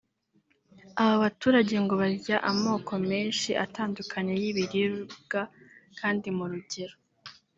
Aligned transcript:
Aba 1.01 1.15
baturage 1.23 1.75
ngo 1.83 1.93
barya 2.01 2.37
amoko 2.51 2.93
menshi 3.09 3.51
atandukanye 3.65 4.33
y’ibiribwa 4.41 5.41
kandi 5.99 6.27
mu 6.37 6.45
rugero 6.51 6.95